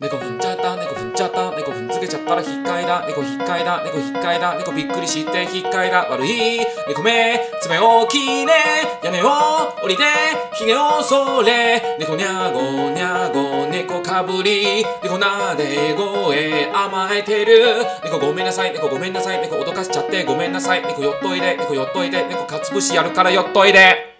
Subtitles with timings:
[0.00, 6.06] 猫踏んじゃった猫踏んじゃった猫踏んづけちゃったら引っかいだ猫引っかいだ猫引っかいだ猫びっくりして引っかいだ。
[6.08, 6.60] 悪い。
[6.86, 8.52] 猫目爪を切れ
[9.02, 9.26] 屋根を
[9.82, 10.04] 降りて
[10.54, 11.96] ひげをそれ。
[11.98, 14.84] 猫にゃごにゃご猫かぶり。
[15.02, 17.84] 猫なで声甘えてる。
[18.04, 20.82] 猫ごめんなさい猫ごめんなさい猫脅かしちゃってごめんなさい。
[20.86, 24.17] 猫寄っといで猫寄っといで猫かつぶしやるから寄っといで。